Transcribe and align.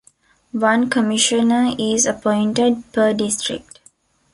One 0.53 0.89
commissioner 0.89 1.75
is 1.77 2.07
appointed 2.07 2.91
per 2.91 3.13
district. 3.13 3.79